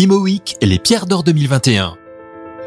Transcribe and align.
IMOIC 0.00 0.56
et 0.62 0.66
les 0.66 0.78
Pierres 0.78 1.04
d'Or 1.04 1.22
2021. 1.24 1.94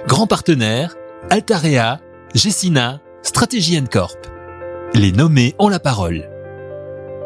Grand 0.07 0.27
partenaire, 0.27 0.93
Altarea, 1.31 1.99
Gessina, 2.35 3.01
Stratégie 3.23 3.83
Corp. 3.85 4.19
Les 4.93 5.11
nommés 5.11 5.55
ont 5.57 5.67
la 5.67 5.79
parole. 5.79 6.29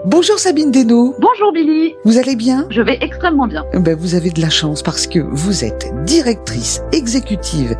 Bonjour 0.10 0.40
Sabine 0.40 0.72
Desno. 0.72 1.16
Bonjour 1.20 1.52
Billy. 1.52 1.94
Vous 2.06 2.18
allez 2.18 2.38
bien? 2.38 2.66
Je 2.70 2.82
vais 2.82 2.98
extrêmement 3.02 3.46
bien. 3.46 3.66
Ben, 3.74 3.94
vous 3.94 4.16
avez 4.16 4.30
de 4.30 4.40
la 4.40 4.50
chance 4.50 4.82
parce 4.82 5.06
que 5.06 5.20
vous 5.20 5.66
êtes 5.66 5.92
directrice 6.06 6.82
exécutive 6.94 7.76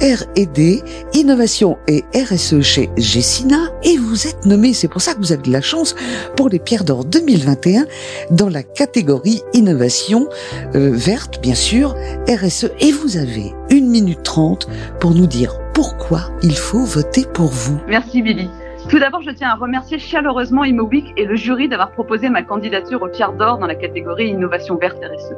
R&D, 0.00 0.82
innovation 1.14 1.78
et 1.86 2.02
RSE 2.12 2.62
chez 2.62 2.90
Gessina 2.96 3.70
et 3.84 3.96
vous 3.96 4.26
êtes 4.26 4.44
nommée, 4.44 4.72
c'est 4.72 4.88
pour 4.88 5.00
ça 5.00 5.14
que 5.14 5.20
vous 5.20 5.30
avez 5.30 5.42
de 5.42 5.52
la 5.52 5.60
chance, 5.60 5.94
pour 6.36 6.48
les 6.48 6.58
Pierres 6.58 6.82
d'Or 6.82 7.04
2021 7.04 7.86
dans 8.32 8.48
la 8.48 8.64
catégorie 8.64 9.42
innovation 9.52 10.28
euh, 10.74 10.90
verte, 10.92 11.40
bien 11.40 11.54
sûr, 11.54 11.94
RSE. 12.28 12.72
Et 12.80 12.90
vous 12.90 13.18
avez 13.18 13.54
une 13.70 13.88
minute 13.88 14.24
trente 14.24 14.66
pour 14.98 15.12
nous 15.12 15.28
dire 15.28 15.56
pourquoi 15.74 16.22
il 16.42 16.56
faut 16.56 16.82
voter 16.82 17.24
pour 17.32 17.46
vous. 17.46 17.78
Merci 17.86 18.20
Billy. 18.20 18.50
Tout 18.88 18.98
d'abord, 18.98 19.20
je 19.20 19.30
tiens 19.30 19.50
à 19.50 19.54
remercier 19.54 19.98
chaleureusement 19.98 20.64
ImoWeek 20.64 21.12
et 21.18 21.26
le 21.26 21.36
jury 21.36 21.68
d'avoir 21.68 21.90
proposé 21.90 22.30
ma 22.30 22.42
candidature 22.42 23.02
au 23.02 23.08
Pierre 23.08 23.34
d'Or 23.34 23.58
dans 23.58 23.66
la 23.66 23.74
catégorie 23.74 24.28
Innovation 24.28 24.76
verte 24.76 24.96
RSE. 25.04 25.34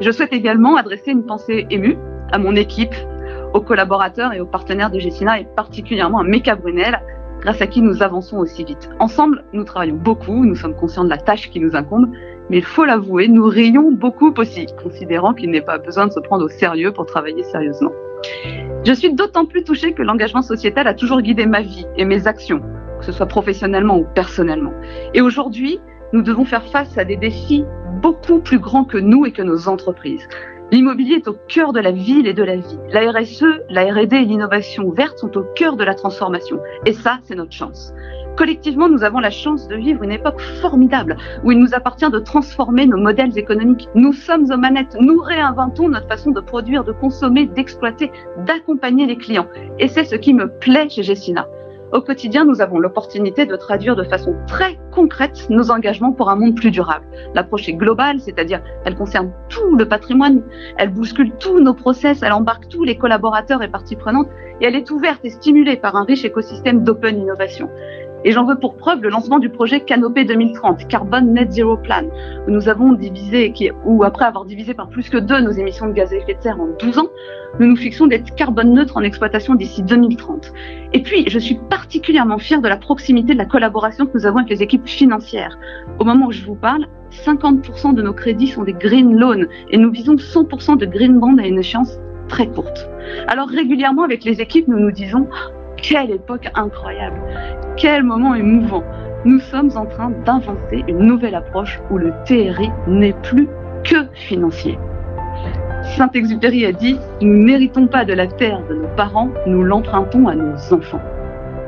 Je 0.00 0.10
souhaite 0.10 0.32
également 0.32 0.76
adresser 0.76 1.10
une 1.10 1.26
pensée 1.26 1.66
émue 1.68 1.98
à 2.32 2.38
mon 2.38 2.56
équipe, 2.56 2.94
aux 3.52 3.60
collaborateurs 3.60 4.32
et 4.32 4.40
aux 4.40 4.46
partenaires 4.46 4.90
de 4.90 4.98
Gessina 4.98 5.38
et 5.38 5.44
particulièrement 5.44 6.20
à 6.20 6.24
Meka 6.24 6.54
Brunel, 6.54 6.98
grâce 7.40 7.60
à 7.60 7.66
qui 7.66 7.82
nous 7.82 8.02
avançons 8.02 8.38
aussi 8.38 8.64
vite. 8.64 8.88
Ensemble, 8.98 9.44
nous 9.52 9.64
travaillons 9.64 9.96
beaucoup, 9.96 10.46
nous 10.46 10.56
sommes 10.56 10.74
conscients 10.74 11.04
de 11.04 11.10
la 11.10 11.18
tâche 11.18 11.50
qui 11.50 11.60
nous 11.60 11.76
incombe, 11.76 12.10
mais 12.48 12.56
il 12.56 12.64
faut 12.64 12.86
l'avouer, 12.86 13.28
nous 13.28 13.44
rions 13.44 13.92
beaucoup 13.92 14.32
aussi, 14.38 14.68
considérant 14.82 15.34
qu'il 15.34 15.50
n'est 15.50 15.60
pas 15.60 15.76
besoin 15.76 16.06
de 16.06 16.12
se 16.12 16.20
prendre 16.20 16.46
au 16.46 16.48
sérieux 16.48 16.92
pour 16.92 17.04
travailler 17.04 17.42
sérieusement. 17.42 17.92
Je 18.86 18.92
suis 18.94 19.12
d'autant 19.12 19.44
plus 19.44 19.64
touchée 19.64 19.92
que 19.92 20.02
l'engagement 20.02 20.42
sociétal 20.42 20.86
a 20.86 20.94
toujours 20.94 21.20
guidé 21.20 21.44
ma 21.44 21.60
vie 21.60 21.84
et 21.98 22.06
mes 22.06 22.26
actions 22.26 22.62
que 22.98 23.04
ce 23.04 23.12
soit 23.12 23.26
professionnellement 23.26 23.98
ou 23.98 24.06
personnellement. 24.14 24.72
Et 25.14 25.20
aujourd'hui, 25.20 25.80
nous 26.12 26.22
devons 26.22 26.44
faire 26.44 26.64
face 26.64 26.96
à 26.98 27.04
des 27.04 27.16
défis 27.16 27.64
beaucoup 28.02 28.40
plus 28.40 28.58
grands 28.58 28.84
que 28.84 28.98
nous 28.98 29.26
et 29.26 29.32
que 29.32 29.42
nos 29.42 29.68
entreprises. 29.68 30.26
L'immobilier 30.72 31.16
est 31.16 31.28
au 31.28 31.36
cœur 31.46 31.72
de 31.72 31.78
la 31.78 31.92
ville 31.92 32.26
et 32.26 32.34
de 32.34 32.42
la 32.42 32.56
vie. 32.56 32.78
La 32.90 33.12
RSE, 33.12 33.44
la 33.70 33.84
R&D 33.84 34.16
et 34.16 34.24
l'innovation 34.24 34.90
verte 34.90 35.18
sont 35.18 35.36
au 35.36 35.44
cœur 35.54 35.76
de 35.76 35.84
la 35.84 35.94
transformation. 35.94 36.58
Et 36.86 36.92
ça, 36.92 37.18
c'est 37.22 37.36
notre 37.36 37.52
chance. 37.52 37.94
Collectivement, 38.36 38.88
nous 38.88 39.04
avons 39.04 39.20
la 39.20 39.30
chance 39.30 39.68
de 39.68 39.76
vivre 39.76 40.02
une 40.02 40.10
époque 40.10 40.40
formidable 40.60 41.16
où 41.44 41.52
il 41.52 41.58
nous 41.58 41.72
appartient 41.72 42.10
de 42.10 42.18
transformer 42.18 42.84
nos 42.84 42.98
modèles 42.98 43.38
économiques. 43.38 43.88
Nous 43.94 44.12
sommes 44.12 44.50
aux 44.50 44.58
manettes, 44.58 44.96
nous 45.00 45.20
réinventons 45.20 45.88
notre 45.88 46.08
façon 46.08 46.32
de 46.32 46.40
produire, 46.40 46.84
de 46.84 46.92
consommer, 46.92 47.46
d'exploiter, 47.46 48.10
d'accompagner 48.44 49.06
les 49.06 49.16
clients. 49.16 49.46
Et 49.78 49.86
c'est 49.86 50.04
ce 50.04 50.16
qui 50.16 50.34
me 50.34 50.48
plaît 50.58 50.88
chez 50.90 51.02
Gessina. 51.02 51.46
Au 51.92 52.00
quotidien, 52.00 52.44
nous 52.44 52.60
avons 52.60 52.80
l'opportunité 52.80 53.46
de 53.46 53.54
traduire 53.54 53.94
de 53.94 54.02
façon 54.02 54.34
très 54.48 54.76
concrète 54.92 55.46
nos 55.50 55.70
engagements 55.70 56.12
pour 56.12 56.28
un 56.30 56.36
monde 56.36 56.56
plus 56.56 56.72
durable. 56.72 57.06
L'approche 57.32 57.68
est 57.68 57.74
globale, 57.74 58.18
c'est-à-dire 58.18 58.60
elle 58.84 58.96
concerne 58.96 59.30
tout 59.48 59.76
le 59.76 59.86
patrimoine, 59.86 60.42
elle 60.78 60.92
bouscule 60.92 61.32
tous 61.38 61.60
nos 61.60 61.74
process, 61.74 62.22
elle 62.22 62.32
embarque 62.32 62.68
tous 62.68 62.82
les 62.82 62.96
collaborateurs 62.96 63.62
et 63.62 63.68
parties 63.68 63.94
prenantes, 63.94 64.28
et 64.60 64.66
elle 64.66 64.74
est 64.74 64.90
ouverte 64.90 65.24
et 65.24 65.30
stimulée 65.30 65.76
par 65.76 65.94
un 65.94 66.02
riche 66.02 66.24
écosystème 66.24 66.82
d'open 66.82 67.20
innovation. 67.20 67.70
Et 68.26 68.32
j'en 68.32 68.44
veux 68.44 68.56
pour 68.56 68.76
preuve 68.76 69.02
le 69.02 69.08
lancement 69.08 69.38
du 69.38 69.50
projet 69.50 69.78
Canopé 69.78 70.24
2030, 70.24 70.88
Carbone 70.88 71.32
Net 71.32 71.52
Zero 71.52 71.76
Plan, 71.76 72.02
où 72.48 72.50
nous 72.50 72.68
avons 72.68 72.92
divisé, 72.92 73.54
où 73.84 74.02
après 74.02 74.24
avoir 74.24 74.44
divisé 74.44 74.74
par 74.74 74.88
plus 74.88 75.08
que 75.08 75.16
deux 75.16 75.40
nos 75.40 75.52
émissions 75.52 75.86
de 75.86 75.92
gaz 75.92 76.12
à 76.12 76.16
effet 76.16 76.34
de 76.34 76.42
serre 76.42 76.60
en 76.60 76.66
12 76.76 76.98
ans, 76.98 77.06
nous 77.60 77.68
nous 77.68 77.76
fixons 77.76 78.08
d'être 78.08 78.34
carbone 78.34 78.72
neutre 78.72 78.96
en 78.96 79.02
exploitation 79.02 79.54
d'ici 79.54 79.84
2030. 79.84 80.52
Et 80.92 81.02
puis, 81.02 81.30
je 81.30 81.38
suis 81.38 81.56
particulièrement 81.70 82.38
fière 82.38 82.60
de 82.60 82.66
la 82.66 82.76
proximité 82.76 83.32
de 83.32 83.38
la 83.38 83.44
collaboration 83.44 84.06
que 84.06 84.18
nous 84.18 84.26
avons 84.26 84.38
avec 84.38 84.50
les 84.50 84.60
équipes 84.60 84.88
financières. 84.88 85.56
Au 86.00 86.04
moment 86.04 86.26
où 86.26 86.32
je 86.32 86.44
vous 86.44 86.56
parle, 86.56 86.88
50% 87.12 87.94
de 87.94 88.02
nos 88.02 88.12
crédits 88.12 88.48
sont 88.48 88.64
des 88.64 88.72
green 88.72 89.16
loans 89.16 89.46
et 89.70 89.78
nous 89.78 89.92
visons 89.92 90.16
100% 90.16 90.78
de 90.78 90.86
green 90.86 91.20
bond 91.20 91.38
à 91.38 91.46
une 91.46 91.60
échéance 91.60 91.96
très 92.26 92.48
courte. 92.48 92.88
Alors 93.28 93.46
régulièrement 93.46 94.02
avec 94.02 94.24
les 94.24 94.40
équipes, 94.40 94.66
nous 94.66 94.80
nous 94.80 94.90
disons 94.90 95.28
quelle 95.76 96.10
époque 96.10 96.48
incroyable, 96.54 97.20
quel 97.76 98.02
moment 98.02 98.34
émouvant. 98.34 98.84
Nous 99.24 99.40
sommes 99.40 99.70
en 99.76 99.86
train 99.86 100.10
d'inventer 100.24 100.84
une 100.88 100.98
nouvelle 100.98 101.34
approche 101.34 101.80
où 101.90 101.98
le 101.98 102.12
TRI 102.24 102.70
n'est 102.86 103.12
plus 103.12 103.48
que 103.84 104.06
financier. 104.14 104.78
Saint-Exupéry 105.96 106.66
a 106.66 106.72
dit 106.72 106.98
Nous 107.20 107.38
ne 107.38 107.44
méritons 107.44 107.86
pas 107.86 108.04
de 108.04 108.12
la 108.12 108.26
terre 108.26 108.60
de 108.68 108.74
nos 108.74 108.88
parents, 108.96 109.30
nous 109.46 109.62
l'empruntons 109.62 110.28
à 110.28 110.34
nos 110.34 110.54
enfants. 110.72 111.00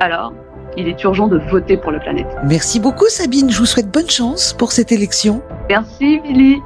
Alors, 0.01 0.33
il 0.77 0.89
est 0.89 1.03
urgent 1.03 1.27
de 1.29 1.39
voter 1.51 1.77
pour 1.77 1.91
la 1.91 1.99
planète. 1.99 2.29
Merci 2.45 2.79
beaucoup 2.79 3.09
Sabine, 3.09 3.51
je 3.51 3.59
vous 3.59 3.67
souhaite 3.67 3.91
bonne 3.91 4.11
chance 4.11 4.53
pour 4.53 4.73
cette 4.73 4.93
élection. 4.93 5.43
Merci 5.69 6.21
Billy, 6.21 6.59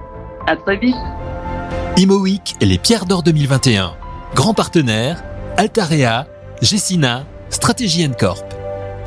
à 0.46 0.56
très 0.56 0.76
vite. 0.76 0.96
Et 1.98 2.64
les 2.64 2.78
Pierres 2.78 3.04
d'Or 3.04 3.22
2021. 3.22 3.92
Grand 4.34 4.54
partenaire, 4.54 5.22
Altarea, 5.56 6.26
Gessina, 6.60 7.24
Stratégie 7.52 8.08
Corp. 8.18 8.46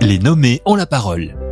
Les 0.01 0.19
nommés 0.19 0.61
ont 0.65 0.75
la 0.75 0.85
parole. 0.85 1.44